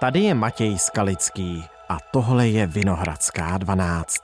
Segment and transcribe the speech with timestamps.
[0.00, 4.14] Tady je Matěj Skalický a tohle je Vinohradská 12.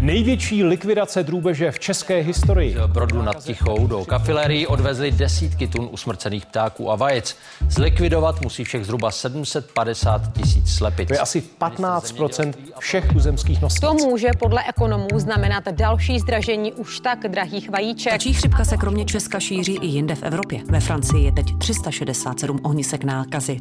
[0.00, 2.76] Největší likvidace drůbeže v české historii.
[2.84, 7.36] Z Brodu nad Tichou do kafilérii odvezli desítky tun usmrcených ptáků a vajec.
[7.68, 11.08] Zlikvidovat musí všech zhruba 750 tisíc slepic.
[11.08, 13.80] To je asi 15% všech tuzemských nosnic.
[13.80, 18.12] To může podle ekonomů znamenat další zdražení už tak drahých vajíček.
[18.12, 20.60] Ptačí chřipka se kromě Česka šíří i jinde v Evropě.
[20.70, 23.58] Ve Francii je teď 367 ohnisek nákazy.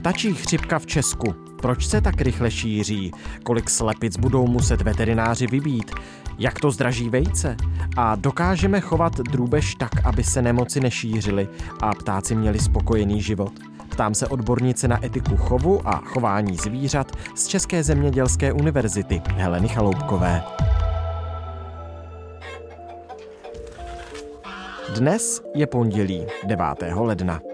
[0.00, 1.32] Ptačí chřipka v Česku.
[1.62, 3.12] Proč se tak rychle šíří?
[3.42, 5.90] Kolik slepic budou muset veterináři vybít?
[6.38, 7.56] Jak to zdraží vejce?
[7.96, 11.48] A dokážeme chovat drůbež tak, aby se nemoci nešířily
[11.80, 13.52] a ptáci měli spokojený život?
[13.88, 20.42] Ptám se odbornice na etiku chovu a chování zvířat z České zemědělské univerzity Heleny Chaloupkové.
[24.94, 26.64] Dnes je pondělí 9.
[26.94, 27.49] ledna.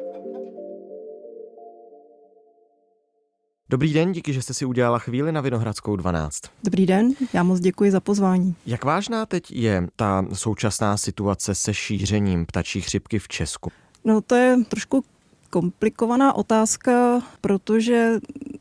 [3.70, 6.40] Dobrý den, díky, že jste si udělala chvíli na Vinohradskou 12.
[6.64, 8.54] Dobrý den, já moc děkuji za pozvání.
[8.66, 13.70] Jak vážná teď je ta současná situace se šířením ptačí chřipky v Česku?
[14.04, 15.04] No to je trošku
[15.50, 18.12] komplikovaná otázka, protože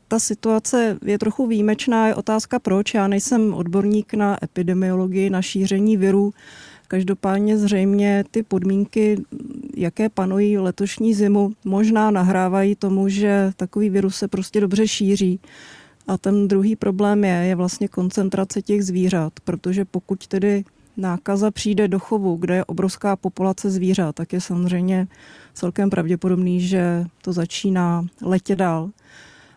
[0.08, 2.08] ta situace je trochu výjimečná.
[2.08, 2.94] Je otázka proč.
[2.94, 6.34] Já nejsem odborník na epidemiologii, na šíření virů.
[6.88, 9.22] Každopádně zřejmě ty podmínky,
[9.76, 15.40] jaké panují letošní zimu, možná nahrávají tomu, že takový virus se prostě dobře šíří.
[16.08, 20.64] A ten druhý problém je, je vlastně koncentrace těch zvířat, protože pokud tedy
[20.96, 25.08] nákaza přijde do chovu, kde je obrovská populace zvířat, tak je samozřejmě
[25.54, 28.90] celkem pravděpodobný, že to začíná letět dál.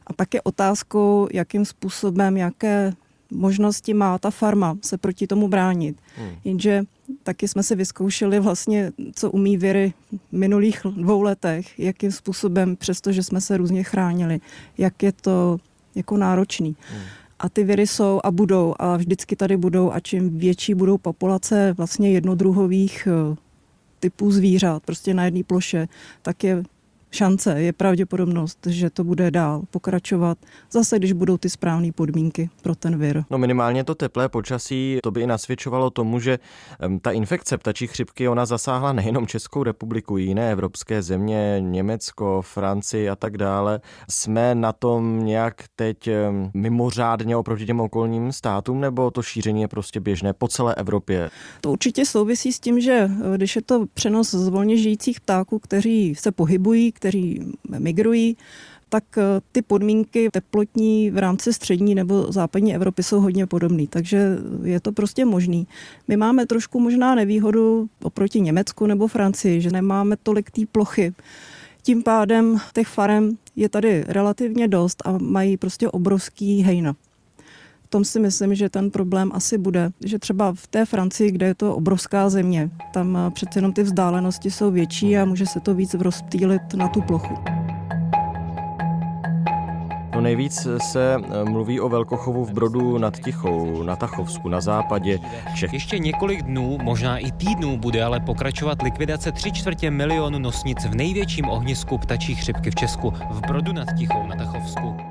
[0.08, 2.94] A pak je otázkou, jakým způsobem, jaké
[3.32, 5.98] možnosti má ta farma se proti tomu bránit.
[6.16, 6.30] Hmm.
[6.44, 6.84] Jenže
[7.24, 13.24] taky jsme si vyzkoušeli vlastně, co umí viry v minulých dvou letech, jakým způsobem, přestože
[13.24, 14.40] jsme se různě chránili,
[14.78, 15.58] jak je to
[15.96, 16.76] jako náročný.
[16.92, 17.02] Hmm.
[17.40, 21.74] A ty viry jsou a budou a vždycky tady budou a čím větší budou populace
[21.78, 23.36] vlastně jednodruhových eh,
[24.00, 25.88] typů zvířat prostě na jedné ploše,
[26.22, 26.64] tak je
[27.12, 30.38] šance, je pravděpodobnost, že to bude dál pokračovat,
[30.72, 33.24] zase když budou ty správné podmínky pro ten vir.
[33.30, 36.40] No minimálně to teplé počasí, to by i nasvědčovalo tomu, že
[37.02, 43.16] ta infekce ptačí chřipky, ona zasáhla nejenom Českou republiku, jiné evropské země, Německo, Francii a
[43.16, 43.82] tak dále.
[44.10, 46.10] Jsme na tom nějak teď
[46.54, 51.30] mimořádně oproti těm okolním státům, nebo to šíření je prostě běžné po celé Evropě?
[51.62, 55.60] To určitě souvisí s tím, že eh, když je to přenos z volně žijících ptáků,
[55.60, 57.42] kteří se pohybují, kteří
[57.80, 58.38] migrují,
[58.90, 59.22] tak eh,
[59.52, 64.92] ty podmínky teplotní v rámci střední nebo západní Evropy jsou hodně podobné, takže je to
[64.92, 65.68] prostě možný.
[66.08, 71.14] My máme trošku možná nevýhodu oproti Německu nebo Francii, že nemáme tolik té plochy.
[71.82, 76.96] Tím pádem těch farem je tady relativně dost a mají prostě obrovský hejna.
[77.90, 81.46] V tom si myslím, že ten problém asi bude, že třeba v té Francii, kde
[81.46, 85.60] je to obrovská země, tam eh, přece jenom ty vzdálenosti jsou větší a může se
[85.60, 87.34] to víc rozptýlit na tu plochu.
[90.16, 95.20] No nejvíc se eh, mluví o velkochovu v Brodu nad Tichou, na Tachovsku, na západě
[95.56, 95.74] Čech.
[95.74, 100.96] Ještě několik dnů, možná i týdnů, bude ale pokračovat likvidace tři čtvrtě milionu nosnic v
[100.96, 105.09] největším ohnisku ptačí chřipky v Česku, v Brodu nad Tichou na Tachovsku.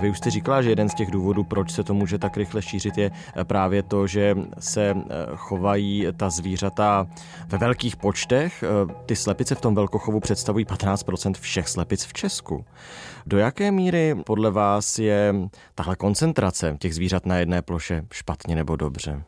[0.00, 2.62] Vy už jste říkala, že jeden z těch důvodů, proč se to může tak rychle
[2.62, 5.04] šířit, je eh, právě to, že se eh,
[5.34, 7.06] chovají ta zvířata
[7.46, 8.62] ve velkých počtech.
[8.62, 12.64] Eh, ty slepice v tom velkochovu představují 15% všech slepic v Česku.
[13.26, 15.34] Do jaké míry podle vás je
[15.74, 19.22] tahle koncentrace těch zvířat na jedné ploše špatně nebo dobře?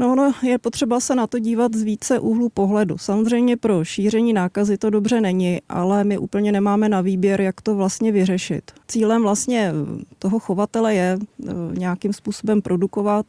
[0.00, 2.98] No, no, je potřeba se na to dívat z více úhlu pohledu.
[2.98, 7.74] Samozřejmě pro šíření nákazy to dobře není, ale my úplně nemáme na výběr, jak to
[7.74, 8.70] vlastně vyřešit.
[8.88, 9.72] Cílem vlastně
[10.18, 13.26] toho chovatele je eh, nějakým způsobem produkovat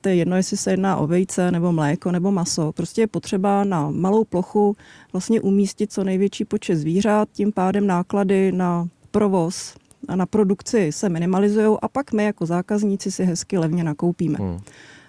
[0.00, 2.72] to je jedno, jestli se jedná o vejce, nebo mléko, nebo maso.
[2.72, 4.76] Prostě je potřeba na malou plochu
[5.12, 9.74] vlastně umístit co největší počet zvířat, tím pádem náklady na provoz
[10.08, 14.38] a na produkci se minimalizují a pak my jako zákazníci si hezky levně nakoupíme.
[14.38, 14.58] Hmm.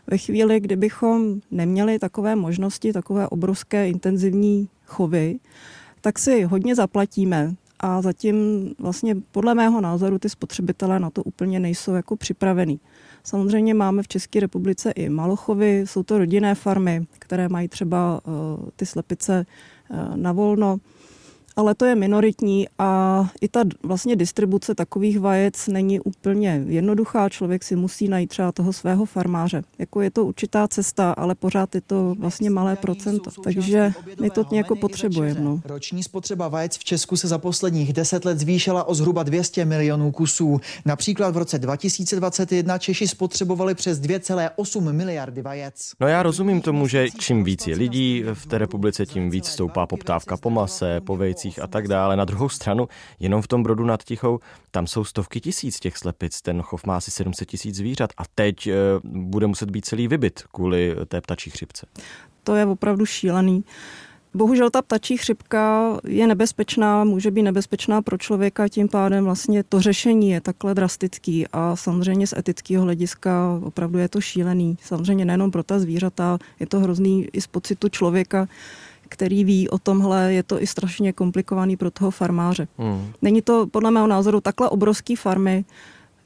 [0.08, 5.40] Ve chvíli, kdybychom neměli takové možnosti, takové obrovské intenzivní chovy,
[6.02, 8.36] tak si hodně zaplatíme a zatím
[8.80, 12.80] vlastně podle mého názoru ty spotřebitelé na to úplně nejsou jako připravený.
[13.24, 18.34] Samozřejmě máme v České republice i malochovy, jsou to rodinné farmy, které mají třeba uh,
[18.76, 19.46] ty slepice
[19.90, 20.78] uh, na volno
[21.56, 27.30] ale to je minoritní a i ta vlastně distribuce takových vajec není úplně jednoduchá.
[27.30, 29.64] Člověk si musí najít třeba toho svého farmáře.
[29.80, 33.32] Jako je to určitá cesta, ale pořád je to vlastně malé procento.
[33.44, 35.40] Takže my to nějak potřebujeme.
[35.40, 35.62] No.
[35.66, 40.12] Roční spotřeba vajec v Česku se za posledních deset let zvýšila o zhruba 200 milionů
[40.12, 40.62] kusů.
[40.86, 45.92] Například v roce 2021 Češi spotřebovali přes 2,8 miliardy vajec.
[46.00, 49.88] No já rozumím tomu, že čím víc je lidí v té republice, tím víc stoupá
[49.88, 52.16] poptávka po mase, po vejcích a tak dále.
[52.16, 52.88] Na druhou stranu,
[53.20, 54.40] jenom v tom brodu nad Tichou,
[54.72, 56.42] tam jsou stovky tisíc těch slepic.
[56.42, 60.44] Ten chov má asi 700 tisíc zvířat a teď e, bude muset být celý vybit
[60.52, 61.86] kvůli té ptačí chřipce.
[62.44, 63.64] To je opravdu šílený.
[64.34, 69.82] Bohužel ta ptačí chřipka je nebezpečná, může být nebezpečná pro člověka, tím pádem vlastně to
[69.82, 74.78] řešení je takhle drastický a samozřejmě z etického hlediska opravdu je to šílený.
[74.82, 78.48] Samozřejmě nejenom pro ta zvířata, je to hrozný i z pocitu člověka,
[79.10, 82.68] který ví o tomhle, je to i strašně komplikovaný pro toho farmáře.
[82.78, 83.12] Hmm.
[83.22, 85.66] Není to podle mého názoru takhle obrovský farmy,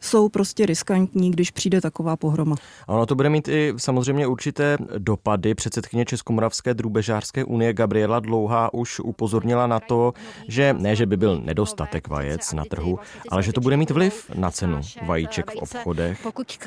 [0.02, 2.56] jsou prostě riskantní, když přijde taková pohroma.
[2.88, 5.56] A ono to bude mít i samozřejmě určité dopady.
[5.56, 10.14] Předsedkyně Českomoravské drůbežářské unie Gabriela Dlouhá už upozornila na to,
[10.48, 13.00] že ne, že by byl nedostatek vajec na trhu,
[13.30, 16.20] ale že to bude mít vliv na cenu vajíček v obchodech.
[16.24, 16.58] Pokud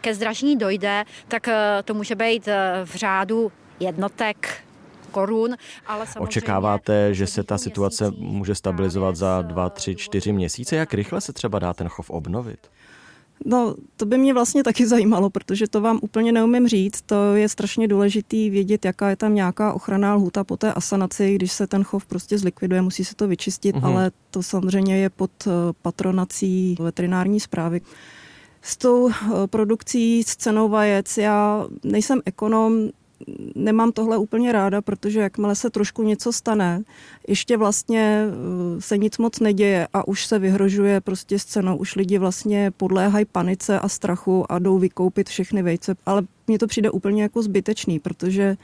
[0.00, 4.48] ke zdražení dojde, tak eh, to může být eh, v řádu jednotek
[5.12, 5.56] korun.
[5.86, 10.76] Ale Očekáváte, že se ta situace může stabilizovat za dva, tři, čtyři měsíce?
[10.76, 12.58] Jak rychle se třeba dá ten chov obnovit?
[13.44, 17.02] No, to by mě vlastně taky zajímalo, protože to vám úplně neumím říct.
[17.02, 21.52] To je strašně důležitý vědět, jaká je tam nějaká ochranná lhuta po té asanaci, když
[21.52, 23.86] se ten chov prostě zlikviduje, musí se to vyčistit, mm-hmm.
[23.86, 25.50] ale to samozřejmě je pod eh,
[25.82, 27.80] patronací veterinární zprávy.
[28.62, 29.14] S tou eh,
[29.46, 32.88] produkcí, s cenou vajec, já nejsem ekonom,
[33.54, 36.82] nemám tohle úplně ráda, protože jakmile se trošku něco stane,
[37.28, 41.96] ještě vlastně eh, se nic moc neděje a už se vyhrožuje prostě s cenou, už
[41.96, 46.90] lidi vlastně podléhají panice a strachu a jdou vykoupit všechny vejce, ale mně to přijde
[46.90, 48.56] úplně jako zbytečný, protože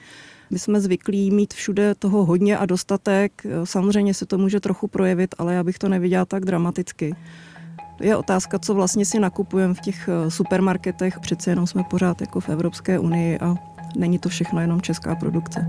[0.51, 3.43] my jsme zvyklí mít všude toho hodně a dostatek.
[3.65, 7.15] Samozřejmě se to může trochu projevit, ale já bych to neviděla tak dramaticky.
[8.01, 11.21] Je otázka, co vlastně si nakupujeme v těch eh, supermarketech.
[11.21, 13.55] Přece jenom jsme pořád jako v Evropské unii a
[13.97, 15.67] Není to všechno jenom česká produkce.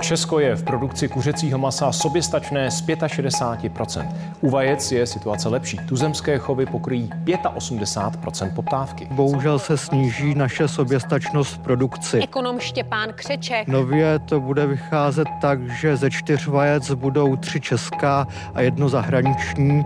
[0.00, 4.14] Česko je v produkci kuřecího masa soběstačné z 65%.
[4.40, 5.78] U vajec je situace lepší.
[5.88, 9.08] Tuzemské chovy pokryjí 85% poptávky.
[9.10, 12.18] Bohužel se sníží naše soběstačnost v produkci.
[12.18, 13.68] Ekonom Štěpán Křeček.
[13.68, 19.84] Nově to bude vycházet tak, že ze čtyř vajec budou tři česká a jedno zahraniční.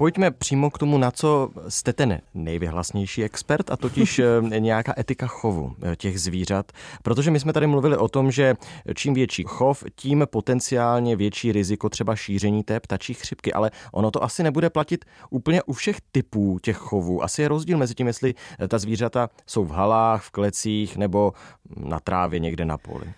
[0.00, 4.18] Pojďme přímo k tomu, na co jste ten nejvyhlasnější expert, a totiž
[4.52, 6.72] eh, nějaká etika chovu eh, těch zvířat.
[7.02, 8.54] Protože my jsme tady mluvili o tom, že
[8.94, 13.52] čím větší chov, tím potenciálně větší riziko třeba šíření té ptačí chřipky.
[13.52, 17.22] Ale ono to asi nebude platit úplně u všech typů těch chovů.
[17.22, 21.32] Asi je rozdíl mezi tím, jestli eh, ta zvířata jsou v halách, v klecích nebo
[21.76, 23.12] na trávě někde na poli.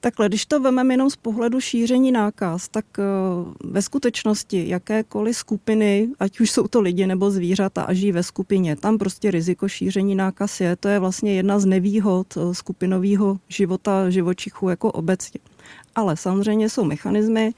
[0.00, 3.02] Takhle, když to vememe jenom z pohledu šíření nákaz, tak eh,
[3.64, 8.76] ve skutečnosti jakékoliv skupiny, ať už jsou to lidi nebo zvířata a žijí ve skupině,
[8.76, 10.76] tam prostě riziko šíření nákaz je.
[10.76, 15.40] To je vlastně jedna z nevýhod eh, skupinového života živočichů jako obecně.
[15.94, 17.54] Ale samozřejmě jsou mechanismy,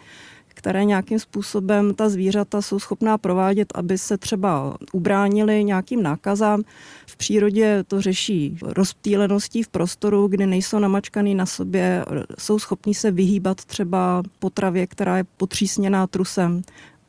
[0.60, 6.62] které nějakým způsobem ta zvířata jsou schopná provádět, aby se třeba ubránili nějakým nákazám.
[7.06, 12.04] V přírodě to řeší rozptýleností v prostoru, kdy nejsou namačkaný na sobě,
[12.38, 16.62] jsou schopní se vyhýbat třeba potravě, která je potřísněná trusem.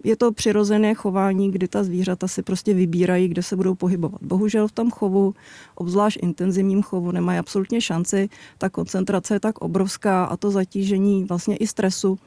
[0.04, 4.24] Je to přirozené chování, kdy ta zvířata si prostě vybírají, kde se budou pohybovat.
[4.24, 5.34] Bohužel v tom chovu,
[5.76, 8.30] obzvlášť intenzivním chovu, nemají absolutně šanci.
[8.58, 12.18] Ta koncentrace je tak obrovská a to zatížení vlastně i stresu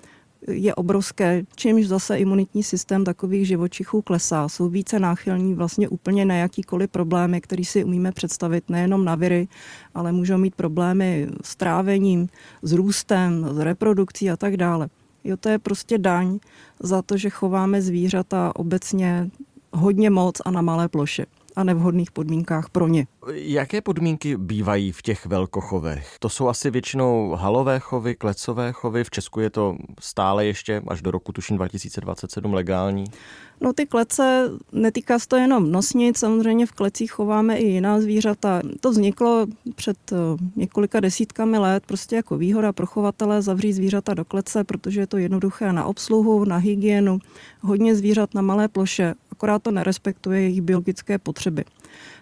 [0.48, 4.48] je obrovské, čímž zase imunitní systém takových živočichů klesá.
[4.48, 9.48] Jsou více náchylní vlastně úplně na jakýkoliv problémy, který si umíme představit, nejenom na viry,
[9.94, 12.28] ale můžou mít problémy s trávením,
[12.62, 14.88] s růstem, s reprodukcí a tak dále.
[15.24, 16.38] Jo, to je prostě daň
[16.80, 19.30] za to, že chováme zvířata obecně
[19.72, 23.06] hodně moc a na malé ploše a nevhodných podmínkách pro ně.
[23.32, 26.16] Jaké podmínky bývají v těch velkochovech?
[26.18, 29.04] To jsou asi většinou halové chovy, klecové chovy.
[29.04, 33.04] V Česku je to stále ještě až do roku tuším 2027 legální.
[33.60, 38.62] No ty klece, netýká se to jenom nosnic, samozřejmě v klecích chováme i jiná zvířata.
[38.80, 40.16] To vzniklo před eh,
[40.56, 45.18] několika desítkami let prostě jako výhoda pro chovatele zavřít zvířata do klece, protože je to
[45.18, 47.18] jednoduché na obsluhu, na hygienu,
[47.60, 51.64] hodně zvířat na malé ploše, akorát to nerespektuje jejich biologické potřeby.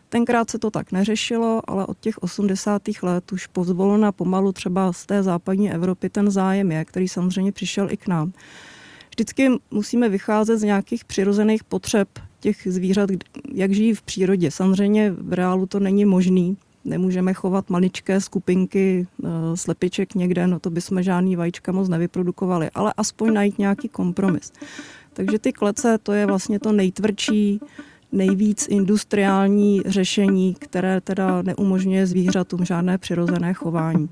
[0.09, 2.83] Tenkrát se to tak neřešilo, ale od těch 80.
[3.03, 7.91] let už pozvolna pomalu třeba z té západní Evropy ten zájem je, který samozřejmě přišel
[7.91, 8.33] i k nám.
[9.11, 12.09] Vždycky musíme vycházet z nějakých přirozených potřeb
[12.41, 13.11] těch zvířat,
[13.55, 14.51] jak žijí v přírodě.
[14.51, 20.71] Samozřejmě v reálu to není možný, nemůžeme chovat maličké skupinky uh, slepiček někde, no to
[20.71, 24.53] bychom žádný vajíčka moc nevyprodukovali, ale aspoň najít nějaký kompromis.
[25.13, 27.61] Takže ty klece, to je vlastně to nejtvrdší,
[28.13, 34.09] nejvíc industriální řešení, které teda neumožňuje zvířatům žádné přirozené chování.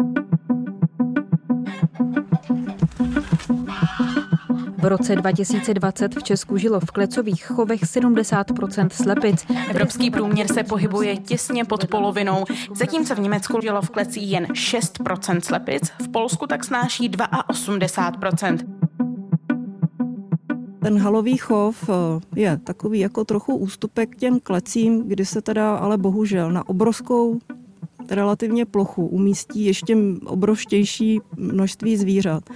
[4.78, 8.46] V roce 2020 v Česku žilo v klecových chovech 70
[8.92, 9.46] slepic.
[9.70, 15.40] Evropský průměr se pohybuje těsně pod polovinou, zatímco v Německu žilo v klecích jen 6%
[15.40, 17.10] slepic, v Polsku tak snáší
[17.48, 18.79] 82
[20.82, 25.98] ten halový chov eh, je takový jako trochu ústupek těm klecím, kdy se teda ale
[25.98, 27.38] bohužel na obrovskou
[28.10, 32.50] relativně plochu umístí ještě obrovštější množství zvířat.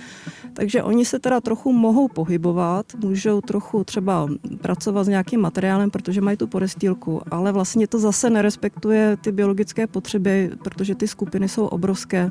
[0.53, 4.29] Takže oni se teda trochu mohou pohybovat, můžou trochu třeba
[4.61, 9.87] pracovat s nějakým materiálem, protože mají tu porestýlku, ale vlastně to zase nerespektuje ty biologické
[9.87, 12.31] potřeby, protože ty skupiny jsou obrovské.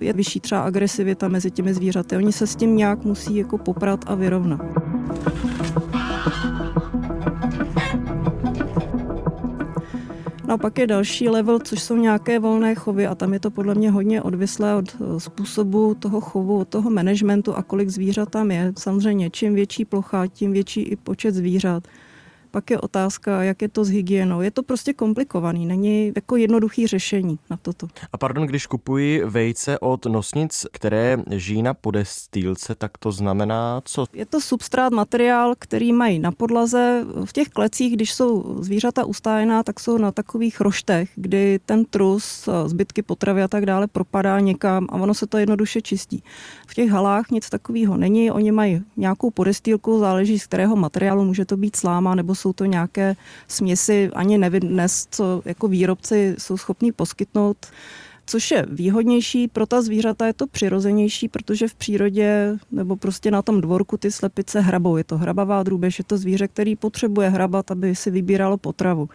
[0.00, 2.16] Je vyšší třeba agresivita mezi těmi zvířaty.
[2.16, 4.93] Oni se s tím nějak musí jako poprat a vyrovnat.
[10.48, 13.50] No a pak je další level, což jsou nějaké volné chovy a tam je to
[13.50, 18.28] podle mě hodně odvislé od eh, způsobu toho chovu, od toho managementu a kolik zvířat
[18.28, 18.72] tam je.
[18.78, 21.88] Samozřejmě, čím větší plocha, tím větší i počet zvířat.
[22.54, 24.40] Pak je otázka, jak je to s hygienou.
[24.40, 27.86] Je to prostě komplikovaný, není jako jednoduchý řešení na toto.
[28.12, 34.06] A pardon, když kupuji vejce od nosnic, které žijí na podestýlce, tak to znamená co?
[34.12, 37.04] Je to substrát, materiál, který mají na podlaze.
[37.24, 42.48] V těch klecích, když jsou zvířata ustájená, tak jsou na takových roštech, kdy ten trus,
[42.66, 46.22] zbytky potravy a tak dále propadá někam a ono se to jednoduše čistí.
[46.66, 51.44] V těch halách nic takového není, oni mají nějakou podestýlku, záleží z kterého materiálu, může
[51.44, 53.16] to být sláma nebo jsou to nějaké
[53.48, 57.56] směsi, ani nevím dnes, co jako výrobci jsou schopní poskytnout
[58.26, 59.48] což je výhodnější.
[59.48, 64.10] Pro ta zvířata je to přirozenější, protože v přírodě nebo prostě na tom dvorku ty
[64.10, 64.96] slepice hrabou.
[64.96, 69.08] Je to hrabavá drůbež, je to zvíře, který potřebuje hrabat, aby si vybíralo potravu.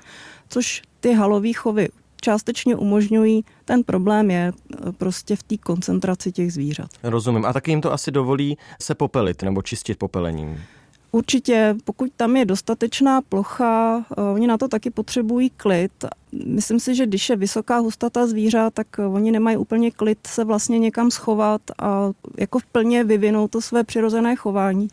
[0.49, 1.89] Což ty halové chovy
[2.21, 3.45] částečně umožňují.
[3.65, 6.89] Ten problém je eh, prostě v té koncentraci těch zvířat.
[7.03, 7.45] Rozumím.
[7.45, 10.57] A taky jim to asi dovolí se popelit nebo čistit popelením.
[11.11, 15.91] Určitě, pokud tam je dostatečná plocha, eh, oni na to taky potřebují klid.
[16.45, 20.43] Myslím si, že když je vysoká hustata zvířat, tak eh, oni nemají úplně klid se
[20.43, 24.87] vlastně někam schovat a jako v plně vyvinout to své přirozené chování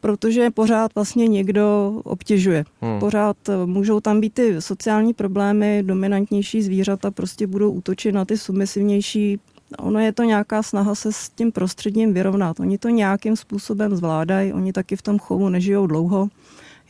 [0.00, 2.64] protože pořád vlastně někdo obtěžuje.
[2.80, 3.00] Hmm.
[3.00, 8.38] Pořád eh, můžou tam být ty sociální problémy, dominantnější zvířata prostě budou útočit na ty
[8.38, 9.38] submisivnější
[9.78, 12.60] ono je to nějaká snaha se s tím prostředím vyrovnat.
[12.60, 16.28] Oni to nějakým způsobem zvládají, oni taky v tom chovu nežijou dlouho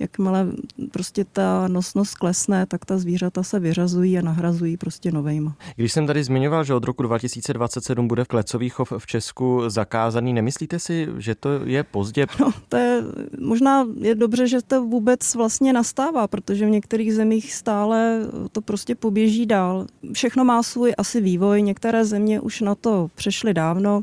[0.00, 0.46] jakmile
[0.90, 5.56] prostě ta nosnost klesne, tak ta zvířata se vyřazují a nahrazují prostě novejma.
[5.76, 10.32] Když jsem tady zmiňoval, že od roku 2027 bude v klecový chov v Česku zakázaný,
[10.32, 12.26] nemyslíte si, že to je pozdě?
[12.40, 13.02] No, to je,
[13.40, 18.20] možná je dobře, že to vůbec vlastně nastává, protože v některých zemích stále
[18.52, 19.86] to prostě poběží dál.
[20.12, 24.02] Všechno má svůj asi vývoj, některé země už na to přešly dávno.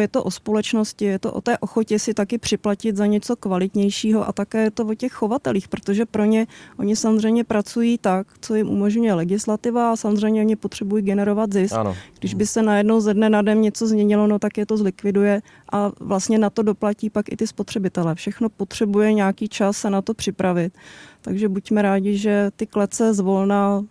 [0.00, 4.28] Je to o společnosti, je to o té ochotě si taky připlatit za něco kvalitnějšího
[4.28, 6.46] a také je to o těch chovatelích, protože pro ně
[6.78, 11.74] oni samozřejmě pracují tak, co jim umožňuje legislativa a samozřejmě oni potřebují generovat zisk.
[11.74, 11.96] Ano.
[12.18, 15.42] Když by se najednou ze dne na den něco změnilo, no tak je to zlikviduje
[15.72, 18.14] a vlastně na to doplatí pak i ty spotřebitele.
[18.14, 20.74] Všechno potřebuje nějaký čas se na to připravit.
[21.20, 23.84] Takže buďme rádi, že ty klece zvolna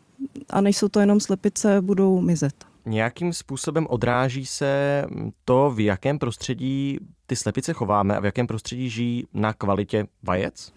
[0.50, 5.06] a nejsou to jenom slepice, budou mizet nějakým způsobem odráží se
[5.46, 10.74] to, v jakém prostředí ty slepice chováme a v jakém prostředí žijí na kvalitě vajec?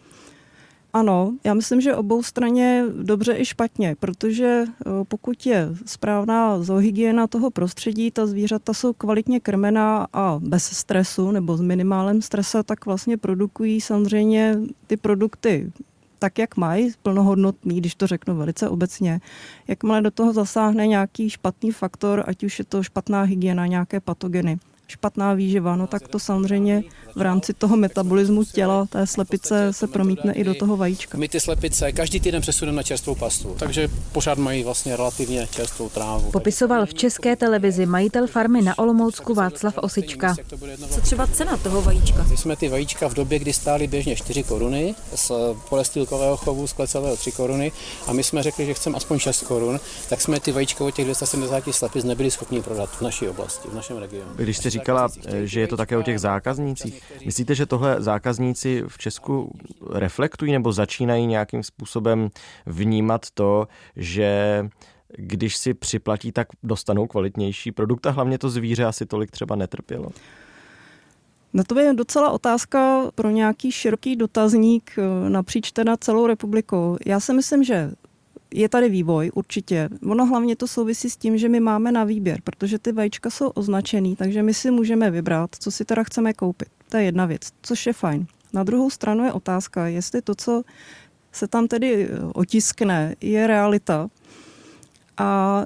[0.93, 4.65] Ano, já myslím, že obou straně dobře i špatně, protože
[5.09, 11.57] pokud je správná zoohygiena toho prostředí, ta zvířata jsou kvalitně krmená a bez stresu nebo
[11.57, 15.73] s minimálem stresa, tak vlastně produkují samozřejmě ty produkty
[16.19, 19.21] tak, jak mají, plnohodnotný, když to řeknu velice obecně.
[19.69, 24.59] Jakmile do toho zasáhne nějaký špatný faktor, ať už je to špatná hygiena, nějaké patogeny,
[24.89, 26.83] špatná výživa, no tak to samozřejmě
[27.15, 31.19] v rámci toho metabolismu těla té slepice se promítne i do toho vajíčka.
[31.19, 35.89] My ty slepice každý týden přesuneme na čerstvou pastu, takže pořád mají vlastně relativně čerstvou
[35.89, 36.31] trávu.
[36.31, 40.37] Popisoval v české televizi majitel farmy na Olomoucku Václav Osička.
[40.91, 42.27] Co třeba cena toho vajíčka?
[42.31, 45.33] My jsme ty vajíčka v době, kdy stály běžně 4 koruny, z
[45.69, 47.73] polestýlkového chovu, z klecového 3 koruny
[48.07, 51.05] a my jsme řekli, že chceme aspoň 6 korun, tak jsme ty vajíčka od těch
[51.05, 54.31] 270 slepic nebyli schopni prodat v naší oblasti, v našem regionu.
[54.37, 55.09] Když jste říkala,
[55.45, 59.59] že je to také o těch zákaznících, myslíte, že tohle zákazníci v Česku
[59.91, 62.29] reflektují nebo začínají nějakým způsobem
[62.67, 64.63] vnímat to, že
[65.17, 70.11] když si připlatí, tak dostanou kvalitnější produkt a hlavně to zvíře asi tolik třeba netrpělo?
[71.53, 76.97] No to je docela otázka pro nějaký široký dotazník eh, napříč teda celou republikou.
[77.07, 77.91] Já si myslím, že
[78.55, 79.89] je tady vývoj, určitě.
[80.07, 83.49] Ono hlavně to souvisí s tím, že my máme na výběr, protože ty vajíčka jsou
[83.49, 86.69] označený, takže my si můžeme vybrat, co si teda chceme koupit.
[86.89, 88.27] To je jedna věc, což je fajn.
[88.53, 90.63] Na druhou stranu je otázka, jestli to, co
[91.33, 94.09] se tam tedy otiskne, je realita,
[95.19, 95.65] a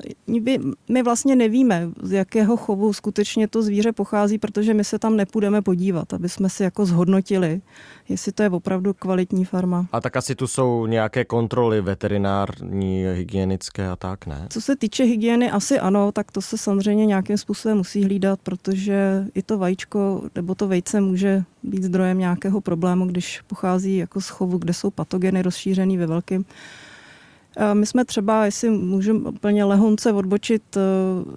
[0.89, 5.63] my vlastně nevíme, z jakého chovu skutečně to zvíře pochází, protože my se tam nepůjdeme
[5.63, 7.61] podívat, aby jsme si jako zhodnotili,
[8.09, 9.87] jestli to je opravdu kvalitní farma.
[9.93, 14.47] A tak asi tu jsou nějaké kontroly veterinární, hygienické a tak, ne?
[14.51, 19.27] Co se týče hygieny, asi ano, tak to se samozřejmě nějakým způsobem musí hlídat, protože
[19.35, 24.29] i to vajíčko nebo to vejce může být zdrojem nějakého problému, když pochází jako z
[24.29, 26.45] chovu, kde jsou patogeny rozšířený ve velkém
[27.73, 30.81] my jsme třeba, jestli můžu úplně lehonce odbočit, eh,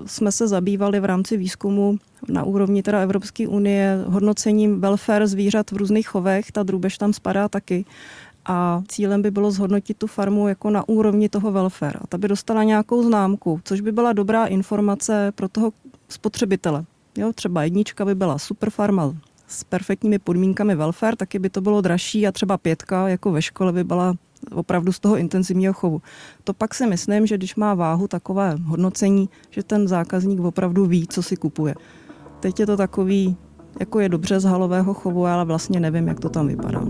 [0.05, 1.97] jsme se zabývali v rámci výzkumu
[2.29, 7.49] na úrovni teda Evropské unie hodnocením welfare zvířat v různých chovech, ta drůbež tam spadá
[7.49, 7.85] taky.
[8.45, 11.99] A cílem by bylo zhodnotit tu farmu jako na úrovni toho welfare.
[12.01, 15.71] A ta by dostala nějakou známku, což by byla dobrá informace pro toho
[16.09, 16.85] spotřebitele.
[17.17, 19.13] Jo, třeba jednička by byla super farma
[19.47, 23.71] s perfektními podmínkami welfare, taky by to bylo dražší a třeba pětka jako ve škole
[23.71, 24.15] by byla
[24.51, 26.01] opravdu z toho intenzivního chovu.
[26.43, 31.07] To pak si myslím, že když má váhu takové hodnocení, že ten zákazník opravdu ví,
[31.07, 31.75] co si kupuje.
[32.39, 33.37] Teď je to takový,
[33.79, 36.81] jako je dobře z halového chovu, ale vlastně nevím, jak to tam vypadá.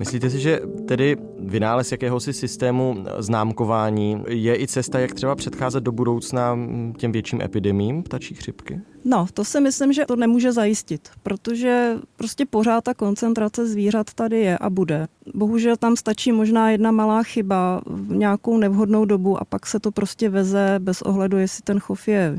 [0.00, 5.92] Myslíte si, že tedy vynález jakéhosi systému známkování je i cesta, jak třeba předcházet do
[5.92, 6.58] budoucna
[6.96, 8.80] těm větším epidemím ptačí chřipky?
[9.04, 14.40] No, to si myslím, že to nemůže zajistit, protože prostě pořád ta koncentrace zvířat tady
[14.40, 15.06] je a bude.
[15.34, 19.90] Bohužel tam stačí možná jedna malá chyba v nějakou nevhodnou dobu a pak se to
[19.90, 22.36] prostě veze bez ohledu, jestli ten chov je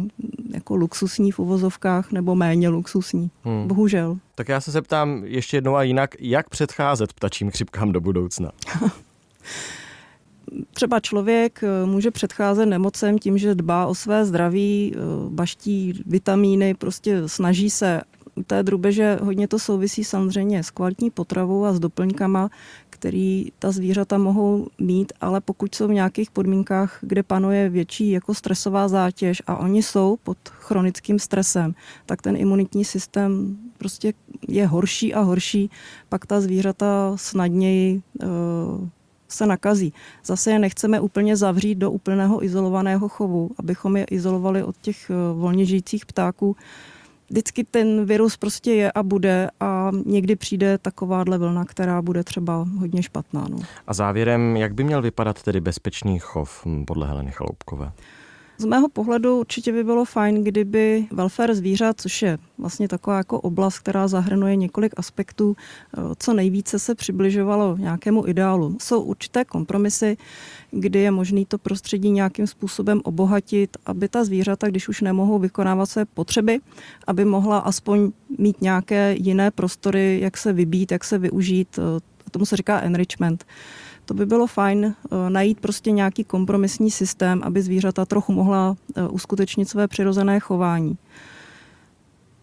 [0.53, 3.31] jako luxusní v uvozovkách nebo méně luxusní.
[3.43, 3.67] Hmm.
[3.67, 4.17] Bohužel.
[4.35, 8.51] Tak já se zeptám ještě jednou a jinak, jak předcházet ptačím chřipkám do budoucna?
[10.73, 16.73] třeba člověk eh, může předcházet nemocem tím, že dbá o své zdraví, eh, baští vitamíny,
[16.73, 18.01] prostě snaží se
[18.47, 22.49] té drubeže hodně to souvisí samozřejmě s kvalitní potravou a s doplňkama,
[22.89, 28.33] který ta zvířata mohou mít, ale pokud jsou v nějakých podmínkách, kde panuje větší jako
[28.33, 34.13] stresová zátěž a oni jsou pod chronickým stresem, tak ten imunitní systém prostě
[34.47, 35.69] je horší a horší,
[36.09, 38.87] pak ta zvířata snadněji uh,
[39.33, 39.93] se nakazí.
[40.25, 45.13] Zase je nechceme úplně zavřít do úplného izolovaného chovu, abychom je izolovali od těch eh,
[45.33, 46.55] volně žijících ptáků.
[47.31, 52.67] Vždycky ten virus prostě je a bude a někdy přijde takováhle vlna, která bude třeba
[52.79, 53.45] hodně špatná.
[53.49, 53.57] No.
[53.87, 57.91] A závěrem, jak by měl vypadat tedy bezpečný chov hm, podle Heleny Chaloupkové?
[58.61, 63.41] Z mého pohledu určitě by bylo fajn, kdyby welfare zvířat, což je vlastně taková jako
[63.41, 68.77] oblast, která zahrnuje několik aspektů, eh, co nejvíce se přibližovalo nějakému ideálu.
[68.81, 70.17] Jsou určité kompromisy,
[70.71, 75.85] kdy je možné to prostředí nějakým způsobem obohatit, aby ta zvířata, když už nemohou vykonávat
[75.85, 76.59] své potřeby,
[77.07, 81.79] aby mohla aspoň mít nějaké jiné prostory, jak se vybít, jak se využít.
[81.79, 81.99] Eh,
[82.31, 83.45] tomu se říká enrichment.
[84.11, 89.07] To by bylo fajn eh, najít prostě nějaký kompromisní systém, aby zvířata trochu mohla eh,
[89.07, 90.97] uskutečnit své přirozené chování.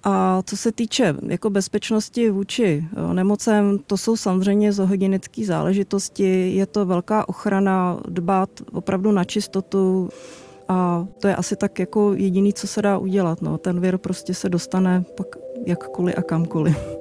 [0.04, 6.52] A co se týče jako bezpečnosti vůči eh, nemocem, to jsou samozřejmě zohygienické záležitosti.
[6.57, 10.09] Je to velká ochrana, dbát opravdu na čistotu.
[10.68, 13.42] A to je asi tak jako jediný, co se dá udělat.
[13.42, 13.59] No.
[13.59, 15.26] Ten vir prostě se dostane pak
[15.66, 16.97] jakkoliv a kamkoliv.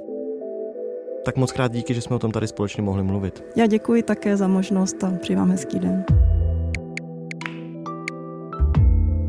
[1.27, 3.43] Tak moc krát díky, že jsme o tom tady společně mohli mluvit.
[3.55, 6.05] Já děkuji také za možnost a přeji vám hezký den.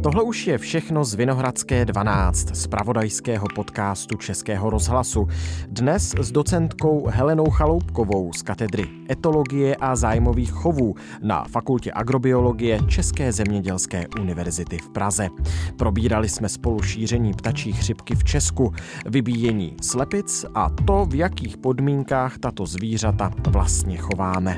[0.09, 5.29] Tohle už je všechno z Vinohradské 12, z pravodajského podcastu Českého rozhlasu.
[5.68, 13.33] Dnes s docentkou Helenou Chaloupkovou z katedry etologie a zájmových chovů na Fakultě agrobiologie České
[13.33, 15.29] zemědělské univerzity v Praze.
[15.77, 18.73] Probírali jsme spolu šíření ptačí chřipky v Česku,
[19.07, 24.57] vybíjení slepic a to, v jakých podmínkách tato zvířata vlastně chováme.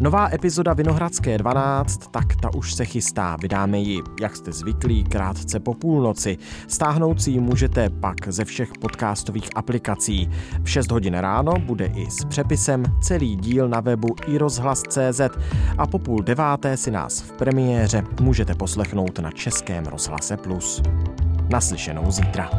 [0.00, 3.36] Nová epizoda Vinohradské 12, tak ta už se chystá.
[3.42, 6.38] Vydáme ji, jak jste zvyklí, krátce po půlnoci.
[6.68, 10.30] Stáhnout si ji můžete pak ze všech podcastových aplikací.
[10.62, 15.20] V 6 hodin ráno bude i s přepisem celý díl na webu i rozhlas.cz
[15.78, 20.82] a po půl deváté si nás v premiéře můžete poslechnout na Českém rozhlase Plus.
[21.50, 22.50] Naslyšenou zítra.